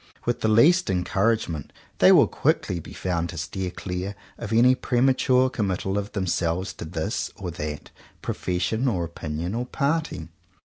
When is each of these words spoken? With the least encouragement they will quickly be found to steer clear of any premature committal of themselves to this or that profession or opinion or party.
With 0.25 0.41
the 0.41 0.47
least 0.47 0.89
encouragement 0.89 1.71
they 1.99 2.11
will 2.11 2.25
quickly 2.25 2.79
be 2.79 2.91
found 2.91 3.29
to 3.29 3.37
steer 3.37 3.69
clear 3.69 4.15
of 4.35 4.51
any 4.51 4.73
premature 4.73 5.47
committal 5.47 5.95
of 5.95 6.13
themselves 6.13 6.73
to 6.73 6.85
this 6.85 7.29
or 7.35 7.51
that 7.51 7.91
profession 8.23 8.87
or 8.87 9.03
opinion 9.03 9.53
or 9.53 9.67
party. 9.67 10.29